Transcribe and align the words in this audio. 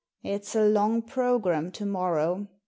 "It's 0.23 0.55
a 0.55 0.65
long 0.67 1.03
programme 1.03 1.71
to 1.73 1.85
morrow. 1.85 2.47